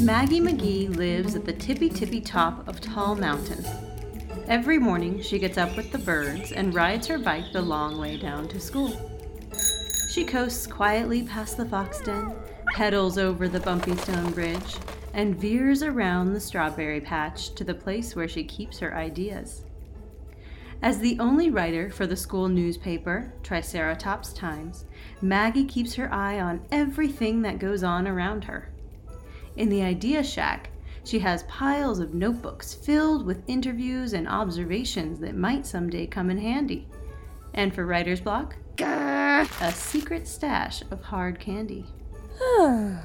Maggie 0.00 0.40
McGee 0.40 0.96
lives 0.96 1.34
at 1.34 1.44
the 1.44 1.52
tippy 1.52 1.90
tippy 1.90 2.22
top 2.22 2.66
of 2.66 2.80
Tall 2.80 3.14
Mountain. 3.14 3.62
Every 4.48 4.78
morning, 4.78 5.20
she 5.20 5.38
gets 5.38 5.58
up 5.58 5.76
with 5.76 5.92
the 5.92 5.98
birds 5.98 6.52
and 6.52 6.74
rides 6.74 7.08
her 7.08 7.18
bike 7.18 7.52
the 7.52 7.60
long 7.60 7.98
way 7.98 8.16
down 8.16 8.48
to 8.48 8.58
school. 8.58 8.98
She 10.08 10.24
coasts 10.24 10.66
quietly 10.66 11.24
past 11.24 11.58
the 11.58 11.66
fox 11.66 12.00
den, 12.00 12.34
pedals 12.68 13.18
over 13.18 13.48
the 13.48 13.60
bumpy 13.60 13.96
stone 13.96 14.32
bridge, 14.32 14.76
and 15.12 15.36
veers 15.36 15.82
around 15.82 16.32
the 16.32 16.40
strawberry 16.40 17.02
patch 17.02 17.54
to 17.56 17.64
the 17.64 17.74
place 17.74 18.16
where 18.16 18.28
she 18.28 18.44
keeps 18.44 18.78
her 18.78 18.96
ideas. 18.96 19.64
As 20.84 20.98
the 20.98 21.18
only 21.18 21.48
writer 21.48 21.88
for 21.88 22.06
the 22.06 22.14
school 22.14 22.46
newspaper, 22.46 23.32
Triceratops 23.42 24.34
Times, 24.34 24.84
Maggie 25.22 25.64
keeps 25.64 25.94
her 25.94 26.12
eye 26.12 26.38
on 26.38 26.60
everything 26.70 27.40
that 27.40 27.58
goes 27.58 27.82
on 27.82 28.06
around 28.06 28.44
her. 28.44 28.68
In 29.56 29.70
the 29.70 29.80
Idea 29.80 30.22
Shack, 30.22 30.68
she 31.02 31.20
has 31.20 31.44
piles 31.44 32.00
of 32.00 32.12
notebooks 32.12 32.74
filled 32.74 33.24
with 33.24 33.48
interviews 33.48 34.12
and 34.12 34.28
observations 34.28 35.20
that 35.20 35.34
might 35.34 35.64
someday 35.64 36.06
come 36.06 36.28
in 36.28 36.36
handy. 36.36 36.86
And 37.54 37.74
for 37.74 37.86
writer's 37.86 38.20
block, 38.20 38.54
a 38.78 39.72
secret 39.72 40.28
stash 40.28 40.82
of 40.90 41.00
hard 41.00 41.40
candy. 41.40 41.86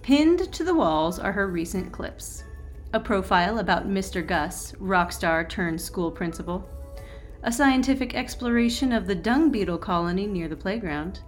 Pinned 0.00 0.50
to 0.54 0.64
the 0.64 0.74
walls 0.74 1.18
are 1.18 1.32
her 1.32 1.48
recent 1.48 1.92
clips 1.92 2.44
a 2.92 2.98
profile 2.98 3.58
about 3.60 3.86
Mr. 3.86 4.26
Gus, 4.26 4.74
rock 4.80 5.12
star 5.12 5.44
turned 5.44 5.80
school 5.80 6.10
principal, 6.10 6.68
a 7.42 7.52
scientific 7.52 8.14
exploration 8.14 8.92
of 8.92 9.06
the 9.06 9.14
dung 9.14 9.50
beetle 9.50 9.78
colony 9.78 10.26
near 10.26 10.48
the 10.48 10.56
playground, 10.56 11.20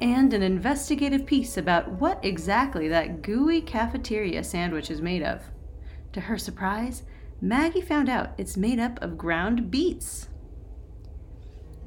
and 0.00 0.32
an 0.32 0.42
investigative 0.42 1.26
piece 1.26 1.56
about 1.56 1.90
what 1.92 2.24
exactly 2.24 2.88
that 2.88 3.22
gooey 3.22 3.60
cafeteria 3.60 4.42
sandwich 4.42 4.90
is 4.90 5.00
made 5.00 5.22
of. 5.22 5.42
To 6.12 6.20
her 6.20 6.38
surprise, 6.38 7.02
Maggie 7.40 7.80
found 7.80 8.08
out 8.08 8.30
it's 8.38 8.56
made 8.56 8.78
up 8.78 9.00
of 9.02 9.18
ground 9.18 9.70
beets. 9.70 10.28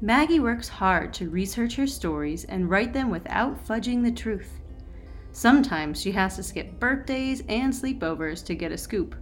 Maggie 0.00 0.40
works 0.40 0.68
hard 0.68 1.12
to 1.14 1.30
research 1.30 1.76
her 1.76 1.86
stories 1.86 2.44
and 2.44 2.70
write 2.70 2.92
them 2.92 3.10
without 3.10 3.66
fudging 3.66 4.02
the 4.02 4.12
truth. 4.12 4.60
Sometimes 5.32 6.00
she 6.00 6.12
has 6.12 6.36
to 6.36 6.42
skip 6.42 6.78
birthdays 6.78 7.42
and 7.48 7.72
sleepovers 7.72 8.44
to 8.44 8.54
get 8.54 8.72
a 8.72 8.78
scoop. 8.78 9.14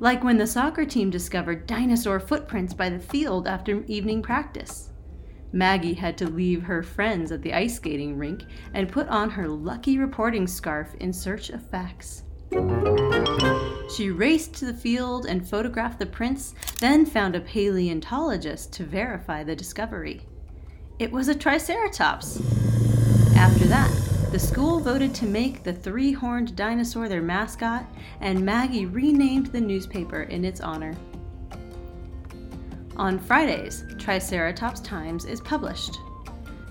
Like 0.00 0.24
when 0.24 0.38
the 0.38 0.46
soccer 0.46 0.86
team 0.86 1.10
discovered 1.10 1.66
dinosaur 1.66 2.18
footprints 2.18 2.72
by 2.72 2.88
the 2.88 2.98
field 2.98 3.46
after 3.46 3.84
evening 3.84 4.22
practice. 4.22 4.92
Maggie 5.52 5.92
had 5.92 6.16
to 6.18 6.30
leave 6.30 6.62
her 6.62 6.82
friends 6.82 7.30
at 7.30 7.42
the 7.42 7.52
ice 7.52 7.76
skating 7.76 8.16
rink 8.16 8.44
and 8.72 8.90
put 8.90 9.08
on 9.08 9.28
her 9.28 9.46
lucky 9.46 9.98
reporting 9.98 10.46
scarf 10.46 10.94
in 11.00 11.12
search 11.12 11.50
of 11.50 11.68
facts. 11.68 12.22
She 13.94 14.10
raced 14.10 14.54
to 14.54 14.64
the 14.64 14.74
field 14.74 15.26
and 15.26 15.46
photographed 15.46 15.98
the 15.98 16.06
prints, 16.06 16.54
then 16.78 17.04
found 17.04 17.36
a 17.36 17.40
paleontologist 17.40 18.72
to 18.74 18.84
verify 18.84 19.44
the 19.44 19.54
discovery. 19.54 20.22
It 20.98 21.12
was 21.12 21.28
a 21.28 21.34
Triceratops. 21.34 22.40
After 23.36 23.66
that, 23.66 24.09
the 24.30 24.38
school 24.38 24.78
voted 24.78 25.12
to 25.12 25.26
make 25.26 25.64
the 25.64 25.72
three 25.72 26.12
horned 26.12 26.54
dinosaur 26.54 27.08
their 27.08 27.20
mascot, 27.20 27.84
and 28.20 28.44
Maggie 28.44 28.86
renamed 28.86 29.46
the 29.46 29.60
newspaper 29.60 30.22
in 30.22 30.44
its 30.44 30.60
honor. 30.60 30.94
On 32.96 33.18
Fridays, 33.18 33.84
Triceratops 33.98 34.80
Times 34.82 35.24
is 35.24 35.40
published. 35.40 35.98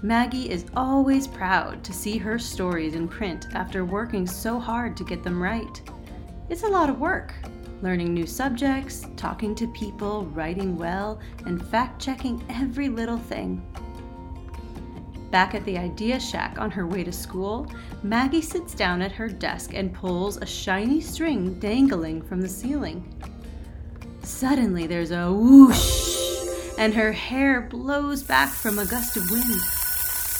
Maggie 0.01 0.49
is 0.49 0.67
always 0.77 1.27
proud 1.27 1.83
to 1.83 1.91
see 1.91 2.17
her 2.17 2.39
stories 2.39 2.95
in 2.95 3.09
print 3.09 3.47
after 3.53 3.83
working 3.83 4.25
so 4.25 4.57
hard 4.57 4.95
to 4.95 5.03
get 5.03 5.21
them 5.21 5.43
right. 5.43 5.81
It's 6.47 6.63
a 6.63 6.69
lot 6.69 6.89
of 6.89 7.01
work, 7.01 7.33
learning 7.81 8.13
new 8.13 8.25
subjects, 8.25 9.05
talking 9.17 9.53
to 9.55 9.67
people, 9.73 10.27
writing 10.27 10.77
well, 10.77 11.19
and 11.45 11.61
fact 11.67 12.01
checking 12.01 12.41
every 12.49 12.87
little 12.87 13.17
thing. 13.17 13.61
Back 15.31 15.53
at 15.53 15.63
the 15.63 15.77
Idea 15.77 16.19
Shack 16.19 16.57
on 16.57 16.71
her 16.71 16.87
way 16.87 17.03
to 17.03 17.11
school, 17.11 17.71
Maggie 18.01 18.41
sits 18.41 18.73
down 18.73 19.01
at 19.01 19.11
her 19.11 19.27
desk 19.27 19.75
and 19.75 19.93
pulls 19.93 20.37
a 20.37 20.45
shiny 20.45 21.01
string 21.01 21.59
dangling 21.59 22.23
from 22.23 22.41
the 22.41 22.49
ceiling. 22.49 23.03
Suddenly, 24.23 24.87
there's 24.87 25.11
a 25.11 25.31
whoosh 25.31 26.17
and 26.79 26.93
her 26.93 27.11
hair 27.11 27.61
blows 27.61 28.23
back 28.23 28.49
from 28.49 28.79
a 28.79 28.85
gust 28.85 29.17
of 29.17 29.29
wind. 29.29 29.61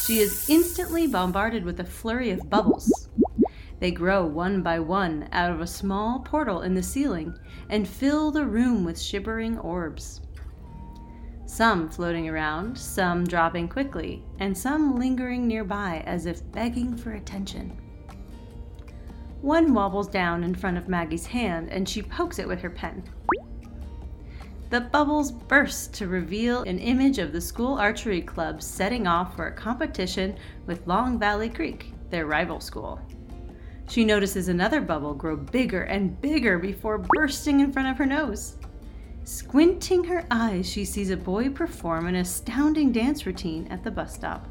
She 0.06 0.20
is 0.20 0.50
instantly 0.50 1.06
bombarded 1.06 1.66
with 1.66 1.80
a 1.80 1.84
flurry 1.84 2.32
of 2.32 2.50
bubbles. 2.50 3.10
They 3.80 3.92
grow 3.92 4.26
one 4.26 4.64
by 4.64 4.80
one 4.80 5.30
out 5.32 5.52
of 5.52 5.62
a 5.62 5.68
small 5.68 6.20
portal 6.20 6.62
in 6.62 6.74
the 6.74 6.82
ceiling 6.84 7.38
and 7.70 7.88
fill 7.88 8.32
the 8.32 8.46
room 8.46 8.84
with 8.84 9.00
shivering 9.00 9.60
orbs. 9.60 10.22
Some 11.59 11.90
floating 11.90 12.30
around, 12.30 12.78
some 12.78 13.25
dropping 13.25 13.68
quickly, 13.68 14.24
and 14.40 14.58
some 14.58 14.97
lingering 14.97 15.46
nearby 15.46 16.02
as 16.06 16.25
if 16.25 16.50
begging 16.53 16.96
for 16.96 17.16
attention. 17.16 17.78
One 19.42 19.74
wobbles 19.74 20.08
down 20.08 20.46
in 20.46 20.56
front 20.56 20.78
of 20.78 20.88
Maggie's 20.88 21.25
hand 21.25 21.68
and 21.69 21.90
she 21.90 22.02
pokes 22.02 22.40
it 22.40 22.48
with 22.48 22.62
her 22.62 22.69
pen. 22.69 23.03
The 24.69 24.80
bubbles 24.80 25.34
burst 25.34 25.94
to 25.96 26.08
reveal 26.08 26.62
an 26.62 26.80
image 26.80 27.18
of 27.18 27.34
the 27.34 27.42
school 27.42 27.78
archery 27.78 28.22
club 28.22 28.64
setting 28.64 29.06
off 29.06 29.36
for 29.36 29.48
a 29.48 29.53
competition 29.53 30.38
with 30.66 30.88
Long 30.88 31.19
Valley 31.19 31.50
Creek, 31.50 31.92
their 32.09 32.25
rival 32.25 32.62
school. 32.62 33.02
She 33.90 34.06
notices 34.06 34.48
another 34.48 34.80
bubble 34.80 35.14
grow 35.14 35.36
bigger 35.36 35.81
and 35.81 36.22
bigger 36.22 36.58
before 36.58 37.00
bursting 37.00 37.59
in 37.59 37.74
front 37.74 37.90
of 37.90 37.98
her 37.98 38.06
nose. 38.06 38.56
Squinting 39.30 40.04
her 40.06 40.26
eyes, 40.32 40.68
she 40.68 40.84
sees 40.84 41.12
a 41.12 41.16
boy 41.16 41.50
perform 41.50 42.08
an 42.08 42.16
astounding 42.16 42.92
dance 42.92 43.28
routine 43.28 43.68
at 43.68 43.84
the 43.84 43.92
bus 43.92 44.16
stop. 44.16 44.48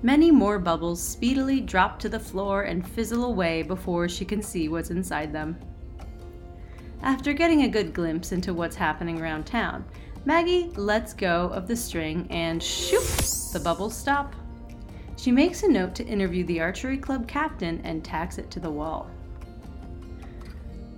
Many 0.00 0.30
more 0.30 0.60
bubbles 0.60 1.02
speedily 1.02 1.60
drop 1.60 1.98
to 1.98 2.08
the 2.08 2.20
floor 2.20 2.62
and 2.62 2.88
fizzle 2.88 3.24
away 3.24 3.64
before 3.64 4.08
she 4.08 4.24
can 4.24 4.42
see 4.42 4.68
what's 4.68 4.90
inside 4.90 5.32
them. 5.32 5.58
After 7.02 7.32
getting 7.32 7.62
a 7.62 7.68
good 7.68 7.92
glimpse 7.92 8.30
into 8.30 8.54
what's 8.54 8.76
happening 8.76 9.20
around 9.20 9.44
town, 9.44 9.84
Maggie 10.24 10.70
lets 10.76 11.14
go 11.14 11.48
of 11.48 11.66
the 11.66 11.74
string 11.74 12.28
and 12.30 12.62
shoop, 12.62 13.02
the 13.52 13.60
bubbles 13.64 13.96
stop. 13.96 14.36
She 15.16 15.32
makes 15.32 15.64
a 15.64 15.68
note 15.68 15.96
to 15.96 16.06
interview 16.06 16.44
the 16.44 16.60
archery 16.60 16.96
club 16.96 17.26
captain 17.26 17.80
and 17.82 18.04
tacks 18.04 18.38
it 18.38 18.52
to 18.52 18.60
the 18.60 18.70
wall. 18.70 19.10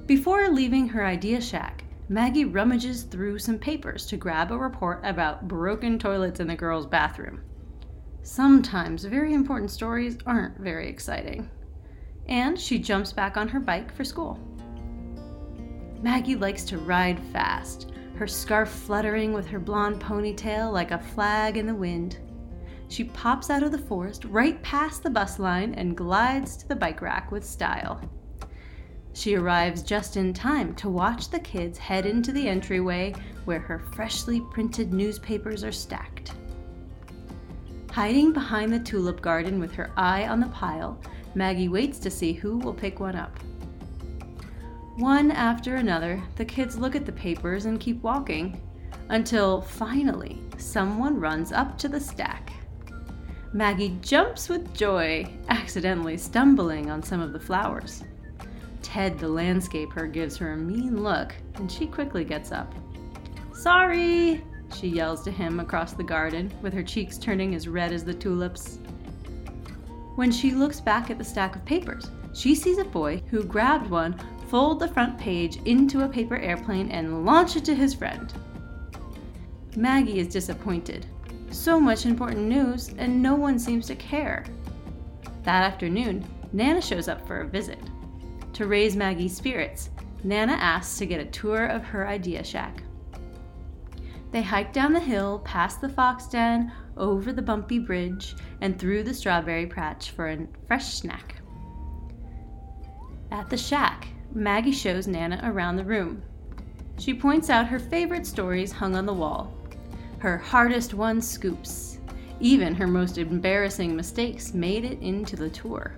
Before 0.09 0.49
leaving 0.49 0.89
her 0.89 1.05
idea 1.05 1.39
shack, 1.39 1.85
Maggie 2.09 2.47
rummages 2.47 3.03
through 3.03 3.41
some 3.41 3.59
papers 3.59 4.07
to 4.07 4.17
grab 4.17 4.51
a 4.51 4.57
report 4.57 5.03
about 5.05 5.47
broken 5.47 5.99
toilets 5.99 6.41
in 6.41 6.47
the 6.47 6.57
girls' 6.57 6.87
bathroom. 6.87 7.43
Sometimes 8.23 9.05
very 9.05 9.35
important 9.35 9.71
stories 9.71 10.17
aren't 10.25 10.59
very 10.59 10.89
exciting. 10.89 11.51
And 12.27 12.59
she 12.59 12.79
jumps 12.79 13.13
back 13.13 13.37
on 13.37 13.49
her 13.49 13.61
bike 13.61 13.95
for 13.95 14.03
school. 14.03 14.41
Maggie 16.01 16.37
likes 16.37 16.65
to 16.65 16.79
ride 16.79 17.21
fast, 17.25 17.93
her 18.17 18.27
scarf 18.27 18.71
fluttering 18.71 19.35
with 19.35 19.47
her 19.49 19.61
blonde 19.61 20.01
ponytail 20.01 20.73
like 20.73 20.91
a 20.91 20.99
flag 20.99 21.59
in 21.59 21.67
the 21.67 21.75
wind. 21.75 22.19
She 22.89 23.05
pops 23.05 23.51
out 23.51 23.63
of 23.63 23.73
the 23.73 23.77
forest 23.77 24.25
right 24.25 24.63
past 24.63 25.03
the 25.03 25.11
bus 25.11 25.39
line 25.39 25.75
and 25.75 25.95
glides 25.95 26.57
to 26.57 26.67
the 26.67 26.77
bike 26.77 27.03
rack 27.03 27.31
with 27.31 27.45
style. 27.45 28.11
She 29.19 29.34
arrives 29.34 29.83
just 29.83 30.17
in 30.17 30.33
time 30.33 30.77
to 30.77 30.89
watch 30.89 31.29
the 31.29 31.41
kids 31.41 31.77
head 31.77 32.06
into 32.06 32.31
the 32.31 32.47
entryway 32.47 33.17
where 33.47 33.59
her 33.59 33.81
freshly 33.81 34.41
printed 34.41 34.93
newspapers 34.93 35.65
are 35.65 35.73
stacked. 35.73 36.35
Hiding 37.91 38.32
behind 38.32 38.73
the 38.73 38.79
tulip 38.79 39.20
garden 39.20 39.59
with 39.59 39.75
her 39.75 39.91
eye 39.97 40.29
on 40.29 40.38
the 40.38 40.47
pile, 40.47 41.00
Maggie 41.35 41.67
waits 41.67 41.99
to 41.99 42.12
see 42.12 42.32
who 42.32 42.59
will 42.59 42.73
pick 42.73 43.00
one 43.00 43.17
up. 43.17 43.37
One 44.99 45.32
after 45.32 45.75
another, 45.75 46.23
the 46.37 46.44
kids 46.44 46.79
look 46.79 46.94
at 46.94 47.05
the 47.05 47.11
papers 47.11 47.65
and 47.65 47.81
keep 47.81 48.00
walking 48.05 48.62
until 49.09 49.62
finally 49.62 50.41
someone 50.59 51.19
runs 51.19 51.50
up 51.50 51.76
to 51.79 51.88
the 51.88 51.99
stack. 51.99 52.53
Maggie 53.53 53.99
jumps 54.00 54.49
with 54.49 54.73
joy, 54.75 55.29
accidentally 55.49 56.17
stumbling 56.17 56.88
on 56.88 57.03
some 57.03 57.20
of 57.20 57.32
the 57.32 57.41
flowers. 57.41 58.05
Ted, 58.88 59.19
the 59.19 59.26
landscaper, 59.26 60.11
gives 60.11 60.38
her 60.38 60.52
a 60.52 60.56
mean 60.56 61.02
look 61.02 61.35
and 61.56 61.70
she 61.70 61.87
quickly 61.87 62.25
gets 62.25 62.52
up. 62.52 62.75
Sorry, 63.52 64.43
she 64.75 64.88
yells 64.88 65.23
to 65.25 65.31
him 65.31 65.61
across 65.61 65.93
the 65.93 66.02
garden, 66.02 66.50
with 66.62 66.73
her 66.73 66.82
cheeks 66.82 67.19
turning 67.19 67.55
as 67.55 67.69
red 67.69 67.93
as 67.93 68.02
the 68.02 68.14
tulips. 68.14 68.79
When 70.14 70.32
she 70.32 70.52
looks 70.52 70.81
back 70.81 71.11
at 71.11 71.19
the 71.19 71.25
stack 71.25 71.55
of 71.55 71.67
papers, 71.67 72.11
she 72.32 72.55
sees 72.55 72.79
a 72.79 72.85
boy 72.85 73.23
who 73.31 73.44
grabbed 73.44 73.90
one 73.90 74.19
fold 74.49 74.81
the 74.81 74.88
front 74.88 75.19
page 75.19 75.58
into 75.67 76.05
a 76.05 76.08
paper 76.08 76.38
airplane, 76.38 76.91
and 76.91 77.26
launch 77.26 77.56
it 77.56 77.67
to 77.67 77.75
his 77.75 77.93
friend. 77.93 78.32
Maggie 79.76 80.19
is 80.19 80.29
disappointed. 80.29 81.05
So 81.50 81.79
much 81.79 82.06
important 82.06 82.49
news, 82.49 82.94
and 82.96 83.23
no 83.23 83.34
one 83.34 83.58
seems 83.58 83.87
to 83.88 83.94
care. 83.96 84.46
That 85.43 85.70
afternoon, 85.70 86.25
Nana 86.55 86.81
shows 86.81 87.06
up 87.06 87.26
for 87.26 87.43
a 87.43 87.46
visit. 87.46 87.79
To 88.58 88.66
raise 88.66 88.96
Maggie's 88.96 89.37
spirits, 89.37 89.90
Nana 90.25 90.55
asks 90.55 90.99
to 90.99 91.06
get 91.06 91.20
a 91.20 91.26
tour 91.26 91.66
of 91.66 91.84
her 91.84 92.08
idea 92.08 92.43
shack. 92.43 92.82
They 94.32 94.43
hike 94.43 94.72
down 94.72 94.93
the 94.93 94.99
hill, 94.99 95.38
past 95.44 95.81
the 95.81 95.88
fox 95.88 96.26
den, 96.26 96.72
over 96.96 97.32
the 97.32 97.40
bumpy 97.40 97.78
bridge, 97.78 98.34
and 98.60 98.76
through 98.76 99.05
the 99.05 99.14
strawberry 99.14 99.69
patch 99.69 100.10
for 100.10 100.28
a 100.28 100.49
fresh 100.66 100.94
snack. 100.94 101.37
At 103.31 103.49
the 103.49 103.56
shack, 103.56 104.08
Maggie 104.34 104.72
shows 104.72 105.06
Nana 105.06 105.40
around 105.44 105.76
the 105.76 105.84
room. 105.84 106.20
She 106.99 107.14
points 107.14 107.50
out 107.50 107.69
her 107.69 107.78
favorite 107.78 108.26
stories 108.26 108.72
hung 108.72 108.96
on 108.96 109.06
the 109.06 109.14
wall. 109.14 109.55
Her 110.19 110.37
hardest 110.37 110.94
won 110.94 111.20
scoops. 111.20 111.99
Even 112.40 112.75
her 112.75 112.88
most 112.88 113.19
embarrassing 113.19 113.94
mistakes 113.94 114.52
made 114.52 114.84
it 114.84 114.99
into 115.00 115.37
the 115.37 115.49
tour. 115.49 115.94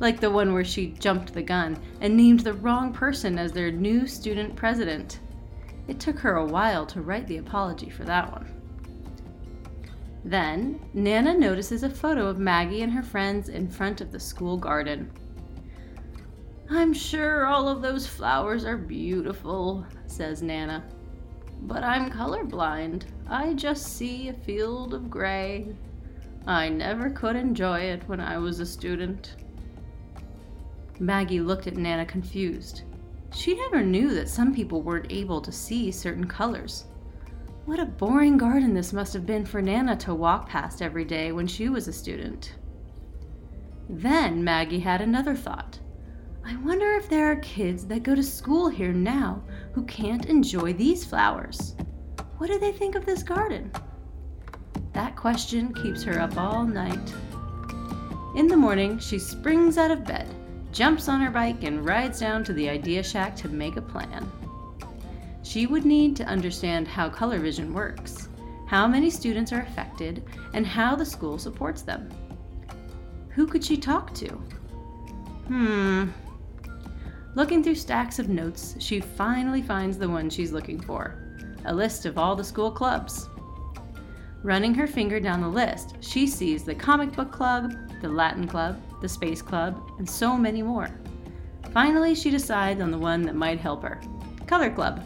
Like 0.00 0.20
the 0.20 0.30
one 0.30 0.52
where 0.52 0.64
she 0.64 0.88
jumped 0.98 1.32
the 1.32 1.42
gun 1.42 1.78
and 2.00 2.16
named 2.16 2.40
the 2.40 2.54
wrong 2.54 2.92
person 2.92 3.38
as 3.38 3.52
their 3.52 3.70
new 3.70 4.06
student 4.06 4.56
president. 4.56 5.20
It 5.88 6.00
took 6.00 6.18
her 6.20 6.36
a 6.36 6.46
while 6.46 6.86
to 6.86 7.02
write 7.02 7.26
the 7.26 7.38
apology 7.38 7.90
for 7.90 8.04
that 8.04 8.30
one. 8.30 8.52
Then, 10.24 10.80
Nana 10.94 11.34
notices 11.34 11.82
a 11.82 11.90
photo 11.90 12.28
of 12.28 12.38
Maggie 12.38 12.82
and 12.82 12.92
her 12.92 13.02
friends 13.02 13.48
in 13.48 13.68
front 13.68 14.00
of 14.00 14.12
the 14.12 14.20
school 14.20 14.56
garden. 14.56 15.10
I'm 16.70 16.94
sure 16.94 17.44
all 17.44 17.68
of 17.68 17.82
those 17.82 18.06
flowers 18.06 18.64
are 18.64 18.76
beautiful, 18.76 19.84
says 20.06 20.42
Nana. 20.42 20.84
But 21.62 21.82
I'm 21.82 22.10
colorblind. 22.10 23.04
I 23.28 23.54
just 23.54 23.96
see 23.96 24.28
a 24.28 24.32
field 24.32 24.94
of 24.94 25.10
gray. 25.10 25.74
I 26.46 26.68
never 26.68 27.10
could 27.10 27.36
enjoy 27.36 27.80
it 27.80 28.08
when 28.08 28.20
I 28.20 28.38
was 28.38 28.60
a 28.60 28.66
student. 28.66 29.36
Maggie 31.02 31.40
looked 31.40 31.66
at 31.66 31.76
Nana 31.76 32.06
confused. 32.06 32.82
She 33.34 33.56
never 33.56 33.82
knew 33.82 34.14
that 34.14 34.28
some 34.28 34.54
people 34.54 34.82
weren't 34.82 35.10
able 35.10 35.40
to 35.40 35.50
see 35.50 35.90
certain 35.90 36.28
colors. 36.28 36.84
What 37.64 37.80
a 37.80 37.86
boring 37.86 38.36
garden 38.36 38.72
this 38.72 38.92
must 38.92 39.12
have 39.14 39.26
been 39.26 39.44
for 39.44 39.60
Nana 39.60 39.96
to 39.96 40.14
walk 40.14 40.48
past 40.48 40.80
every 40.80 41.04
day 41.04 41.32
when 41.32 41.48
she 41.48 41.68
was 41.68 41.88
a 41.88 41.92
student. 41.92 42.54
Then 43.88 44.44
Maggie 44.44 44.78
had 44.78 45.00
another 45.00 45.34
thought. 45.34 45.80
I 46.44 46.54
wonder 46.58 46.92
if 46.92 47.08
there 47.08 47.32
are 47.32 47.36
kids 47.36 47.84
that 47.86 48.04
go 48.04 48.14
to 48.14 48.22
school 48.22 48.68
here 48.68 48.92
now 48.92 49.42
who 49.72 49.84
can't 49.86 50.26
enjoy 50.26 50.72
these 50.72 51.04
flowers. 51.04 51.74
What 52.38 52.46
do 52.46 52.60
they 52.60 52.72
think 52.72 52.94
of 52.94 53.04
this 53.04 53.24
garden? 53.24 53.72
That 54.92 55.16
question 55.16 55.74
keeps 55.74 56.04
her 56.04 56.20
up 56.20 56.36
all 56.36 56.64
night. 56.64 57.12
In 58.36 58.46
the 58.46 58.56
morning, 58.56 59.00
she 59.00 59.18
springs 59.18 59.78
out 59.78 59.90
of 59.90 60.04
bed 60.04 60.32
jumps 60.72 61.08
on 61.08 61.20
her 61.20 61.30
bike, 61.30 61.62
and 61.62 61.84
rides 61.84 62.18
down 62.20 62.42
to 62.44 62.52
the 62.52 62.68
Idea 62.68 63.02
Shack 63.02 63.36
to 63.36 63.48
make 63.48 63.76
a 63.76 63.82
plan. 63.82 64.30
She 65.42 65.66
would 65.66 65.84
need 65.84 66.16
to 66.16 66.24
understand 66.24 66.88
how 66.88 67.08
color 67.08 67.38
vision 67.38 67.74
works, 67.74 68.28
how 68.66 68.88
many 68.88 69.10
students 69.10 69.52
are 69.52 69.60
affected, 69.60 70.24
and 70.54 70.66
how 70.66 70.96
the 70.96 71.04
school 71.04 71.38
supports 71.38 71.82
them. 71.82 72.08
Who 73.30 73.46
could 73.46 73.64
she 73.64 73.76
talk 73.76 74.14
to? 74.14 74.28
Hmm. 75.48 76.08
Looking 77.34 77.62
through 77.62 77.76
stacks 77.76 78.18
of 78.18 78.28
notes, 78.28 78.76
she 78.78 79.00
finally 79.00 79.62
finds 79.62 79.98
the 79.98 80.08
one 80.08 80.28
she's 80.28 80.52
looking 80.52 80.80
for 80.80 81.18
a 81.64 81.74
list 81.74 82.06
of 82.06 82.18
all 82.18 82.34
the 82.34 82.44
school 82.44 82.70
clubs. 82.70 83.28
Running 84.42 84.74
her 84.74 84.86
finger 84.86 85.20
down 85.20 85.40
the 85.40 85.48
list, 85.48 85.96
she 86.00 86.26
sees 86.26 86.64
the 86.64 86.74
comic 86.74 87.12
book 87.12 87.30
club, 87.30 87.72
the 88.00 88.08
Latin 88.08 88.48
club, 88.48 88.80
the 89.02 89.08
Space 89.08 89.42
Club, 89.42 89.78
and 89.98 90.08
so 90.08 90.36
many 90.38 90.62
more. 90.62 90.88
Finally, 91.74 92.14
she 92.14 92.30
decides 92.30 92.80
on 92.80 92.90
the 92.90 92.98
one 92.98 93.22
that 93.22 93.34
might 93.34 93.60
help 93.60 93.82
her 93.82 94.00
Color 94.46 94.70
Club. 94.70 95.02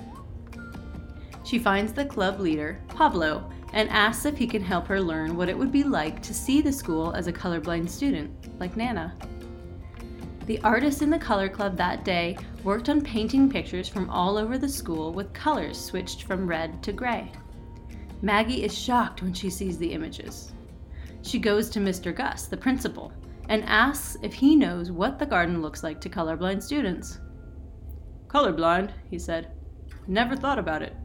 She 1.45 1.59
finds 1.59 1.93
the 1.93 2.05
club 2.05 2.41
leader, 2.41 2.81
Pablo, 2.89 3.51
and 3.73 3.89
asks 3.91 4.25
if 4.25 4.37
he 4.37 4.47
can 4.47 4.63
help 4.63 4.87
her 4.87 5.01
learn 5.01 5.37
what 5.37 5.49
it 5.49 5.57
would 5.57 5.71
be 5.71 5.85
like 5.85 6.23
to 6.23 6.35
see 6.35 6.61
the 6.61 6.73
school 6.73 7.13
as 7.13 7.27
a 7.27 7.33
colorblind 7.33 7.89
student, 7.89 8.31
like 8.59 8.77
Nana. 8.77 9.15
The 10.47 10.61
artists 10.63 11.03
in 11.03 11.11
the 11.11 11.19
color 11.19 11.49
club 11.49 11.77
that 11.77 12.05
day 12.05 12.39
worked 12.65 12.89
on 12.89 13.01
painting 13.01 13.51
pictures 13.51 13.89
from 13.89 14.09
all 14.11 14.37
over 14.37 14.59
the 14.59 14.69
school 14.69 15.13
with 15.13 15.33
colors 15.33 15.79
switched 15.79 16.23
from 16.23 16.47
red 16.47 16.83
to 16.85 16.93
gray. 16.93 17.31
Maggie 18.23 18.65
is 18.65 18.77
shocked 18.77 19.23
when 19.23 19.35
she 19.35 19.51
sees 19.51 19.77
the 19.79 19.93
images. 19.93 20.53
She 21.23 21.39
goes 21.39 21.69
to 21.71 21.81
Mr. 21.81 22.15
Gus, 22.15 22.47
the 22.47 22.57
principal, 22.57 23.13
and 23.49 23.65
asks 23.65 24.17
if 24.23 24.35
he 24.35 24.57
knows 24.57 24.91
what 24.91 25.19
the 25.19 25.27
garden 25.27 25.63
looks 25.63 25.83
like 25.83 26.01
to 26.01 26.09
colorblind 26.09 26.63
students. 26.63 27.21
Colorblind, 28.29 28.91
he 29.11 29.19
said. 29.19 29.53
Never 30.07 30.37
thought 30.37 30.59
about 30.59 30.83
it. 30.83 30.97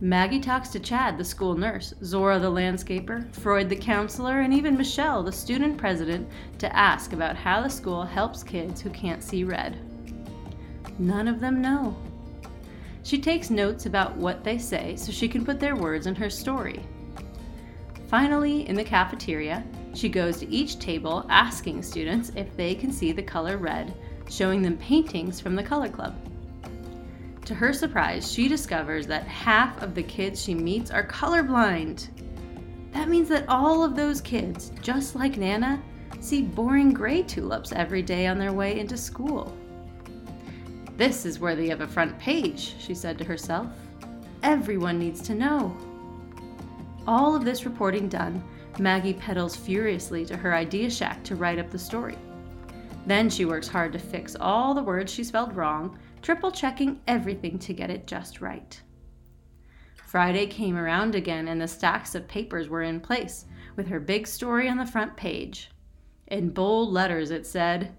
Maggie 0.00 0.40
talks 0.40 0.68
to 0.68 0.78
Chad, 0.78 1.16
the 1.16 1.24
school 1.24 1.54
nurse, 1.54 1.94
Zora, 2.04 2.38
the 2.38 2.50
landscaper, 2.50 3.34
Freud, 3.34 3.70
the 3.70 3.76
counselor, 3.76 4.40
and 4.40 4.52
even 4.52 4.76
Michelle, 4.76 5.22
the 5.22 5.32
student 5.32 5.78
president, 5.78 6.28
to 6.58 6.76
ask 6.76 7.14
about 7.14 7.34
how 7.34 7.62
the 7.62 7.70
school 7.70 8.04
helps 8.04 8.42
kids 8.42 8.82
who 8.82 8.90
can't 8.90 9.22
see 9.22 9.42
red. 9.42 9.78
None 10.98 11.28
of 11.28 11.40
them 11.40 11.62
know. 11.62 11.96
She 13.04 13.18
takes 13.18 13.48
notes 13.48 13.86
about 13.86 14.16
what 14.16 14.44
they 14.44 14.58
say 14.58 14.96
so 14.96 15.12
she 15.12 15.28
can 15.28 15.46
put 15.46 15.60
their 15.60 15.76
words 15.76 16.06
in 16.06 16.14
her 16.16 16.28
story. 16.28 16.82
Finally, 18.08 18.68
in 18.68 18.76
the 18.76 18.84
cafeteria, 18.84 19.64
she 19.96 20.08
goes 20.08 20.36
to 20.38 20.50
each 20.50 20.78
table 20.78 21.24
asking 21.30 21.82
students 21.82 22.30
if 22.36 22.54
they 22.56 22.74
can 22.74 22.92
see 22.92 23.12
the 23.12 23.22
color 23.22 23.56
red, 23.56 23.94
showing 24.28 24.60
them 24.60 24.76
paintings 24.76 25.40
from 25.40 25.56
the 25.56 25.62
color 25.62 25.88
club. 25.88 26.14
To 27.46 27.54
her 27.54 27.72
surprise, 27.72 28.30
she 28.30 28.48
discovers 28.48 29.06
that 29.06 29.26
half 29.26 29.80
of 29.80 29.94
the 29.94 30.02
kids 30.02 30.42
she 30.42 30.54
meets 30.54 30.90
are 30.90 31.06
colorblind. 31.06 32.08
That 32.92 33.08
means 33.08 33.28
that 33.28 33.48
all 33.48 33.84
of 33.84 33.94
those 33.94 34.20
kids, 34.20 34.72
just 34.82 35.14
like 35.14 35.36
Nana, 35.36 35.82
see 36.20 36.42
boring 36.42 36.92
gray 36.92 37.22
tulips 37.22 37.72
every 37.72 38.02
day 38.02 38.26
on 38.26 38.38
their 38.38 38.52
way 38.52 38.78
into 38.78 38.96
school. 38.96 39.56
This 40.96 41.24
is 41.24 41.38
worthy 41.38 41.70
of 41.70 41.82
a 41.82 41.86
front 41.86 42.18
page, 42.18 42.74
she 42.78 42.94
said 42.94 43.16
to 43.18 43.24
herself. 43.24 43.68
Everyone 44.42 44.98
needs 44.98 45.20
to 45.22 45.34
know. 45.34 45.76
All 47.06 47.36
of 47.36 47.44
this 47.44 47.64
reporting 47.64 48.08
done, 48.08 48.42
Maggie 48.78 49.14
pedals 49.14 49.56
furiously 49.56 50.24
to 50.26 50.36
her 50.36 50.54
idea 50.54 50.90
shack 50.90 51.22
to 51.24 51.36
write 51.36 51.58
up 51.58 51.70
the 51.70 51.78
story. 51.78 52.16
Then 53.06 53.30
she 53.30 53.44
works 53.44 53.68
hard 53.68 53.92
to 53.92 53.98
fix 53.98 54.36
all 54.38 54.74
the 54.74 54.82
words 54.82 55.12
she 55.12 55.24
spelled 55.24 55.54
wrong, 55.56 55.98
triple 56.22 56.50
checking 56.50 57.00
everything 57.06 57.58
to 57.60 57.72
get 57.72 57.90
it 57.90 58.06
just 58.06 58.40
right. 58.40 58.80
Friday 60.06 60.46
came 60.46 60.76
around 60.76 61.14
again 61.14 61.48
and 61.48 61.60
the 61.60 61.68
stacks 61.68 62.14
of 62.14 62.26
papers 62.28 62.68
were 62.68 62.82
in 62.82 63.00
place, 63.00 63.46
with 63.76 63.86
her 63.88 64.00
big 64.00 64.26
story 64.26 64.68
on 64.68 64.76
the 64.76 64.86
front 64.86 65.16
page. 65.16 65.70
In 66.28 66.50
bold 66.50 66.92
letters 66.92 67.30
it 67.30 67.46
said, 67.46 67.94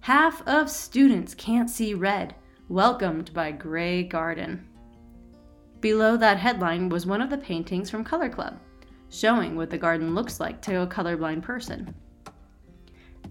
Half 0.00 0.46
of 0.46 0.70
students 0.70 1.34
can't 1.34 1.70
see 1.70 1.94
red, 1.94 2.34
welcomed 2.68 3.32
by 3.32 3.52
Gray 3.52 4.02
Garden. 4.02 4.66
Below 5.80 6.16
that 6.16 6.38
headline 6.38 6.88
was 6.88 7.06
one 7.06 7.22
of 7.22 7.30
the 7.30 7.38
paintings 7.38 7.90
from 7.90 8.04
Color 8.04 8.30
Club, 8.30 8.58
showing 9.10 9.56
what 9.56 9.70
the 9.70 9.78
garden 9.78 10.14
looks 10.14 10.40
like 10.40 10.60
to 10.62 10.82
a 10.82 10.86
colorblind 10.86 11.42
person. 11.42 11.94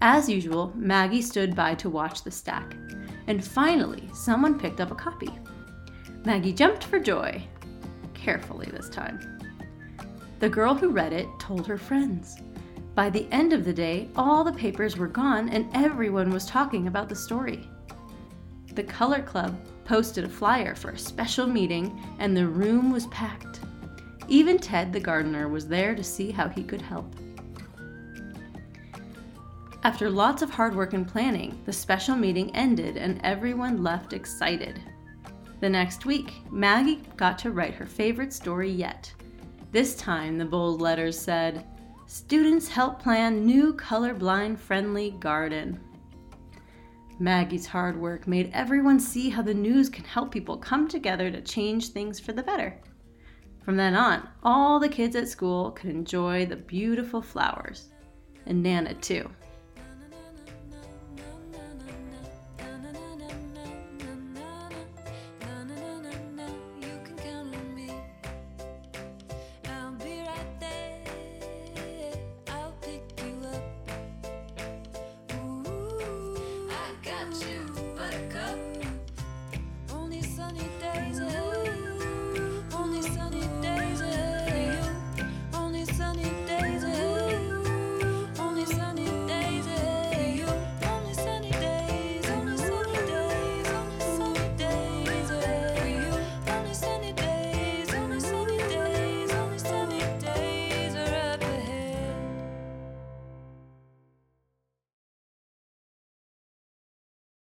As 0.02 0.30
usual, 0.30 0.72
Maggie 0.76 1.22
stood 1.22 1.56
by 1.56 1.76
to 1.76 1.90
watch 1.90 2.24
the 2.24 2.32
stack, 2.32 2.76
and 3.28 3.44
finally, 3.44 4.10
someone 4.14 4.60
picked 4.60 4.80
up 4.80 4.92
a 4.92 4.96
copy. 4.96 5.30
Maggie 6.26 6.54
jumped 6.54 6.84
for 6.84 7.00
joy, 7.00 7.42
carefully 8.14 8.70
this 8.72 8.90
time. 8.90 9.40
The 10.40 10.50
girl 10.50 10.76
who 10.76 10.90
read 10.90 11.14
it 11.14 11.28
told 11.40 11.66
her 11.66 11.78
friends. 11.78 12.38
By 12.94 13.10
the 13.10 13.28
end 13.32 13.54
of 13.54 13.66
the 13.66 13.74
day, 13.74 14.10
all 14.16 14.44
the 14.44 14.54
papers 14.54 14.98
were 14.98 15.08
gone 15.08 15.50
and 15.50 15.70
everyone 15.76 16.32
was 16.32 16.46
talking 16.46 16.88
about 16.88 17.10
the 17.10 17.16
story. 17.16 17.70
The 18.74 18.84
Color 18.84 19.24
Club 19.24 19.58
posted 19.86 20.24
a 20.24 20.30
flyer 20.30 20.76
for 20.76 20.92
a 20.92 20.98
special 21.00 21.48
meeting, 21.48 22.00
and 22.20 22.36
the 22.36 22.46
room 22.46 22.92
was 22.92 23.08
packed. 23.08 23.57
Even 24.28 24.58
Ted 24.58 24.92
the 24.92 25.00
gardener 25.00 25.48
was 25.48 25.68
there 25.68 25.96
to 25.96 26.04
see 26.04 26.32
how 26.32 26.50
he 26.50 26.64
could 26.64 26.82
help. 26.82 27.16
After 29.84 30.10
lots 30.10 30.42
of 30.42 30.50
hard 30.50 30.76
work 30.76 30.94
and 30.94 31.08
planning, 31.08 31.62
the 31.66 31.72
special 31.72 32.16
meeting 32.16 32.54
ended 32.56 32.98
and 32.98 33.22
everyone 33.24 33.84
left 33.84 34.12
excited. 34.12 34.82
The 35.60 35.70
next 35.70 36.06
week, 36.06 36.34
Maggie 36.52 37.02
got 37.16 37.38
to 37.40 37.52
write 37.52 37.74
her 37.76 37.86
favorite 37.86 38.34
story 38.34 38.70
yet. 38.70 39.12
This 39.72 39.96
time, 39.96 40.38
the 40.38 40.46
bold 40.46 40.82
letters 40.82 41.18
said, 41.18 41.66
Students 42.06 42.68
help 42.68 43.02
plan 43.02 43.46
new 43.46 43.74
colorblind 43.74 44.60
friendly 44.60 45.12
garden. 45.20 45.80
Maggie's 47.20 47.66
hard 47.66 48.00
work 48.00 48.28
made 48.28 48.52
everyone 48.54 49.00
see 49.00 49.30
how 49.30 49.42
the 49.42 49.54
news 49.54 49.90
can 49.90 50.04
help 50.04 50.32
people 50.32 50.58
come 50.58 50.88
together 50.88 51.32
to 51.32 51.42
change 51.42 51.90
things 51.90 52.20
for 52.20 52.34
the 52.34 52.44
better. 52.44 52.80
From 53.68 53.76
then 53.76 53.98
on, 53.98 54.26
all 54.44 54.80
the 54.80 54.88
kids 54.88 55.14
at 55.18 55.28
school 55.28 55.72
could 55.72 55.90
enjoy 55.90 56.46
the 56.46 56.56
beautiful 56.56 57.22
flowers, 57.22 57.90
and 58.46 58.64
Nana 58.64 58.94
too. 58.94 59.30